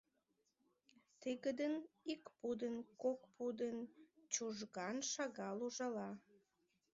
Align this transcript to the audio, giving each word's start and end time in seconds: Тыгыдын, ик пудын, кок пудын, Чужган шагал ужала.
Тыгыдын, 1.21 1.73
ик 2.13 2.23
пудын, 2.39 2.75
кок 3.03 3.19
пудын, 3.35 3.77
Чужган 4.33 4.97
шагал 5.11 5.57
ужала. 5.67 6.09